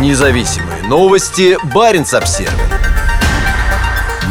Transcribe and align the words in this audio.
Независимые 0.00 0.82
новости. 0.88 1.56
Барин 1.72 2.04
обсерва 2.12 2.52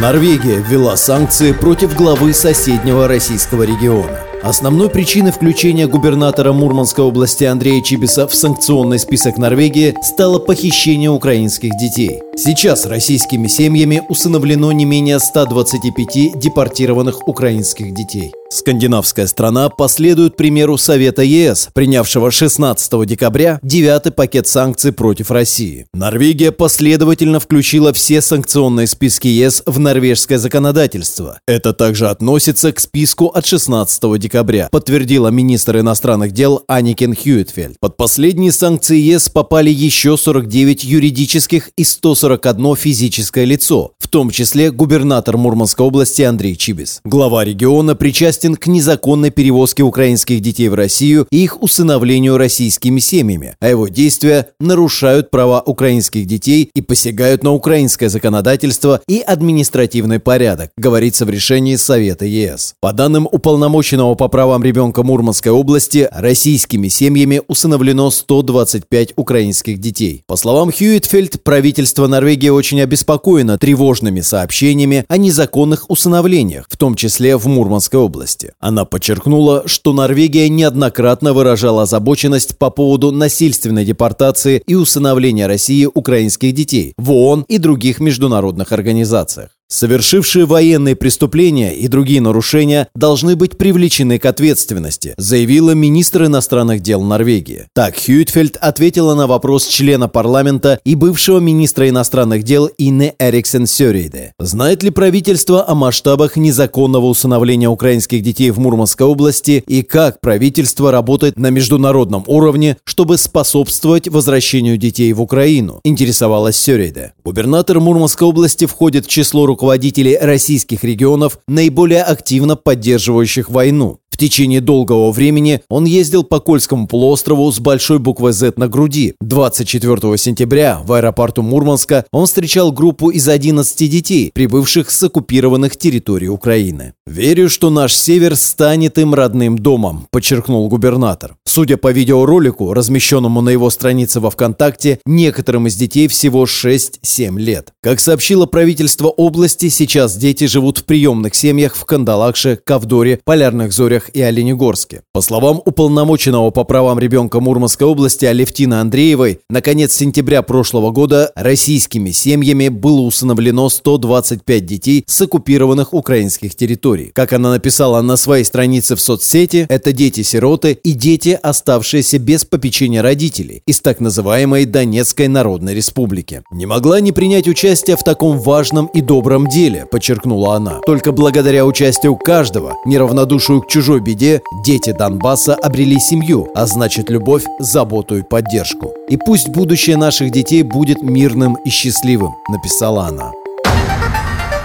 Норвегия 0.01 0.57
ввела 0.57 0.97
санкции 0.97 1.53
против 1.53 1.95
главы 1.95 2.33
соседнего 2.33 3.07
российского 3.07 3.63
региона. 3.63 4.19
Основной 4.43 4.89
причиной 4.89 5.31
включения 5.31 5.87
губернатора 5.87 6.51
Мурманской 6.51 7.05
области 7.05 7.45
Андрея 7.45 7.81
Чибиса 7.81 8.27
в 8.27 8.35
санкционный 8.35 8.99
список 8.99 9.37
Норвегии 9.37 9.95
стало 10.01 10.37
похищение 10.37 11.09
украинских 11.09 11.77
детей. 11.77 12.21
Сейчас 12.35 12.87
российскими 12.87 13.47
семьями 13.47 14.01
усыновлено 14.09 14.71
не 14.71 14.85
менее 14.85 15.19
125 15.19 16.39
депортированных 16.39 17.27
украинских 17.27 17.93
детей. 17.93 18.31
Скандинавская 18.49 19.25
страна 19.25 19.69
последует 19.69 20.35
примеру 20.35 20.77
Совета 20.77 21.23
ЕС, 21.23 21.69
принявшего 21.73 22.29
16 22.29 23.05
декабря 23.07 23.59
девятый 23.63 24.11
пакет 24.11 24.45
санкций 24.45 24.91
против 24.91 25.31
России. 25.31 25.87
Норвегия 25.91 26.51
последовательно 26.51 27.39
включила 27.39 27.93
все 27.93 28.21
санкционные 28.21 28.85
списки 28.85 29.27
ЕС 29.27 29.63
в 29.65 29.79
норвежское 29.79 30.37
законодательство. 30.37 31.39
Это 31.47 31.73
также 31.73 32.09
относится 32.09 32.71
к 32.71 32.79
списку 32.79 33.27
от 33.27 33.47
16 33.47 34.19
декабря, 34.19 34.69
подтвердила 34.71 35.29
министр 35.29 35.79
иностранных 35.79 36.31
дел 36.31 36.63
Аникен 36.67 37.15
Хьюитфельд. 37.15 37.77
Под 37.79 37.97
последние 37.97 38.51
санкции 38.51 38.99
ЕС 38.99 39.29
попали 39.29 39.71
еще 39.71 40.15
49 40.15 40.83
юридических 40.83 41.71
и 41.75 41.83
141 42.23 42.77
физическое 42.77 43.43
лицо, 43.43 43.91
в 43.99 44.07
том 44.07 44.29
числе 44.29 44.71
губернатор 44.71 45.35
Мурманской 45.35 45.85
области 45.85 46.21
Андрей 46.21 46.55
Чибис. 46.55 47.01
Глава 47.03 47.43
региона 47.43 47.95
причастен 47.95 48.55
к 48.55 48.67
незаконной 48.67 49.29
перевозке 49.29 49.83
украинских 49.83 50.39
детей 50.39 50.69
в 50.69 50.73
Россию 50.73 51.27
и 51.31 51.43
их 51.43 51.61
усыновлению 51.61 52.37
российскими 52.37 53.01
семьями, 53.01 53.55
а 53.59 53.67
его 53.67 53.89
действия 53.89 54.47
нарушают 54.61 55.31
права 55.31 55.61
украинских 55.65 56.25
детей 56.25 56.69
и 56.73 56.81
посягают 56.81 57.43
на 57.43 57.51
украинское 57.51 58.07
законодательство 58.07 59.01
и 59.05 59.19
административный 59.19 60.19
порядок, 60.19 60.71
говорится 60.77 61.25
в 61.25 61.29
решении 61.29 61.75
Совета 61.75 62.25
ЕС. 62.25 62.75
По 62.79 62.93
данным 62.93 63.27
уполномоченного 63.29 64.15
по 64.15 64.29
правам 64.29 64.63
ребенка 64.63 65.03
Мурманской 65.03 65.51
области, 65.51 66.07
российскими 66.09 66.87
семьями 66.87 67.41
усыновлено 67.49 68.09
125 68.11 69.13
украинских 69.17 69.79
детей. 69.79 70.23
По 70.25 70.37
словам 70.37 70.71
Хьюитфельд, 70.71 71.43
правительство 71.43 72.07
Норвегии 72.13 72.49
очень 72.49 72.79
обеспокоено 72.79 73.57
тревожными 73.57 74.21
сообщениями 74.21 75.03
о 75.07 75.17
незаконных 75.17 75.89
усыновлениях, 75.89 76.67
в 76.69 76.77
том 76.77 76.93
числе 76.93 77.37
в 77.37 77.47
Мурманской 77.47 77.99
области. 77.99 78.53
Она 78.59 78.85
подчеркнула, 78.85 79.63
что 79.65 79.93
Норвегия 79.93 80.47
неоднократно 80.47 81.33
выражала 81.33 81.81
озабоченность 81.81 82.59
по 82.59 82.69
поводу 82.69 83.11
насильственной 83.11 83.83
депортации 83.83 84.61
и 84.67 84.75
усыновления 84.75 85.47
России 85.47 85.89
украинских 85.91 86.53
детей 86.53 86.93
в 86.97 87.11
ООН 87.11 87.45
и 87.47 87.57
других 87.57 87.99
международных 87.99 88.71
организациях. 88.71 89.49
Совершившие 89.73 90.45
военные 90.45 90.95
преступления 90.95 91.73
и 91.75 91.87
другие 91.87 92.21
нарушения 92.21 92.89
должны 92.93 93.35
быть 93.35 93.57
привлечены 93.57 94.19
к 94.19 94.25
ответственности, 94.25 95.15
заявила 95.17 95.71
министр 95.71 96.25
иностранных 96.25 96.81
дел 96.81 97.01
Норвегии. 97.01 97.65
Так 97.73 97.95
Хьюитфельд 97.95 98.55
ответила 98.57 99.15
на 99.15 99.25
вопрос 99.25 99.65
члена 99.65 100.07
парламента 100.07 100.79
и 100.85 100.93
бывшего 100.93 101.39
министра 101.39 101.89
иностранных 101.89 102.43
дел 102.43 102.69
Инны 102.77 103.15
Эриксен 103.17 103.65
Сёрейде. 103.65 104.33
Знает 104.37 104.83
ли 104.83 104.91
правительство 104.91 105.67
о 105.67 105.73
масштабах 105.73 106.37
незаконного 106.37 107.07
усыновления 107.07 107.67
украинских 107.67 108.21
детей 108.21 108.51
в 108.51 108.59
Мурманской 108.59 109.07
области 109.07 109.63
и 109.65 109.81
как 109.81 110.21
правительство 110.21 110.91
работает 110.91 111.39
на 111.39 111.49
международном 111.49 112.23
уровне, 112.27 112.77
чтобы 112.83 113.17
способствовать 113.17 114.07
возвращению 114.07 114.77
детей 114.77 115.11
в 115.13 115.21
Украину, 115.23 115.81
интересовалась 115.83 116.57
Сёрейде. 116.57 117.13
Губернатор 117.25 117.79
Мурманской 117.79 118.27
области 118.27 118.67
входит 118.67 119.07
в 119.07 119.09
число 119.09 119.47
руководителей 119.47 119.62
руководителей 119.63 120.17
российских 120.19 120.83
регионов, 120.83 121.39
наиболее 121.47 122.03
активно 122.03 122.57
поддерживающих 122.57 123.49
войну. 123.49 123.99
В 124.13 124.17
течение 124.17 124.61
долгого 124.61 125.11
времени 125.11 125.61
он 125.69 125.85
ездил 125.85 126.23
по 126.23 126.39
Кольскому 126.39 126.85
полуострову 126.85 127.51
с 127.51 127.59
большой 127.59 127.97
буквой 127.97 128.31
«З» 128.31 128.53
на 128.57 128.67
груди. 128.67 129.15
24 129.21 130.19
сентября 130.19 130.79
в 130.85 130.93
аэропорту 130.93 131.41
Мурманска 131.41 132.05
он 132.11 132.27
встречал 132.27 132.71
группу 132.71 133.09
из 133.09 133.27
11 133.27 133.89
детей, 133.89 134.29
прибывших 134.31 134.91
с 134.91 135.01
оккупированных 135.01 135.77
территорий 135.77 136.29
Украины. 136.29 136.93
«Верю, 137.07 137.49
что 137.49 137.71
наш 137.71 137.95
север 137.95 138.35
станет 138.35 138.99
им 138.99 139.15
родным 139.15 139.57
домом»,– 139.57 140.05
подчеркнул 140.11 140.69
губернатор. 140.69 141.35
Судя 141.43 141.77
по 141.77 141.91
видеоролику, 141.91 142.71
размещенному 142.73 143.41
на 143.41 143.49
его 143.49 143.71
странице 143.71 144.19
во 144.19 144.29
ВКонтакте, 144.29 144.99
некоторым 145.05 145.65
из 145.65 145.75
детей 145.75 146.07
всего 146.07 146.45
6-7 146.45 147.39
лет. 147.39 147.73
Как 147.81 147.99
сообщило 147.99 148.45
правительство 148.45 149.07
области, 149.07 149.69
сейчас 149.69 150.15
дети 150.17 150.45
живут 150.45 150.77
в 150.77 150.83
приемных 150.85 151.33
семьях 151.33 151.75
в 151.75 151.85
Кандалакше, 151.85 152.59
Ковдоре, 152.63 153.19
Полярных 153.23 153.73
Зорях, 153.73 154.02
Сочах 154.03 154.09
и 154.13 154.21
Оленегорске. 154.21 155.01
По 155.13 155.21
словам 155.21 155.61
уполномоченного 155.65 156.51
по 156.51 156.63
правам 156.63 156.99
ребенка 156.99 157.39
Мурманской 157.39 157.87
области 157.87 158.25
Алевтины 158.25 158.75
Андреевой, 158.75 159.39
на 159.49 159.61
конец 159.61 159.93
сентября 159.93 160.41
прошлого 160.41 160.91
года 160.91 161.31
российскими 161.35 162.11
семьями 162.11 162.69
было 162.69 163.01
усыновлено 163.01 163.69
125 163.69 164.65
детей 164.65 165.03
с 165.07 165.21
оккупированных 165.21 165.93
украинских 165.93 166.55
территорий. 166.55 167.11
Как 167.13 167.33
она 167.33 167.51
написала 167.51 168.01
на 168.01 168.17
своей 168.17 168.43
странице 168.43 168.95
в 168.95 169.01
соцсети, 169.01 169.65
это 169.69 169.91
дети-сироты 169.91 170.73
и 170.83 170.93
дети, 170.93 171.39
оставшиеся 171.41 172.19
без 172.19 172.45
попечения 172.45 173.01
родителей 173.01 173.61
из 173.65 173.79
так 173.81 173.99
называемой 173.99 174.65
Донецкой 174.65 175.27
Народной 175.27 175.73
Республики. 175.73 176.41
Не 176.51 176.65
могла 176.65 176.99
не 176.99 177.11
принять 177.11 177.47
участие 177.47 177.95
в 177.95 178.03
таком 178.03 178.39
важном 178.39 178.87
и 178.87 179.01
добром 179.01 179.47
деле, 179.47 179.85
подчеркнула 179.89 180.55
она. 180.55 180.79
Только 180.85 181.11
благодаря 181.11 181.65
участию 181.65 182.15
каждого, 182.15 182.73
неравнодушию 182.85 183.61
к 183.61 183.67
чужой 183.67 183.92
чужой 183.93 184.01
беде 184.01 184.41
дети 184.51 184.91
Донбасса 184.91 185.53
обрели 185.53 185.99
семью, 185.99 186.47
а 186.55 186.65
значит 186.65 187.11
любовь, 187.11 187.43
заботу 187.59 188.17
и 188.17 188.23
поддержку. 188.23 188.91
И 189.07 189.17
пусть 189.17 189.49
будущее 189.49 189.97
наших 189.97 190.31
детей 190.31 190.63
будет 190.63 191.03
мирным 191.03 191.55
и 191.63 191.69
счастливым, 191.69 192.31
написала 192.49 193.05
она. 193.05 193.31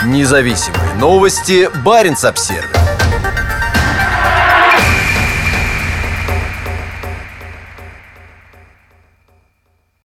Независимые 0.07 0.95
новости. 0.99 1.69
Барин 1.85 2.17
обсервис 2.23 2.78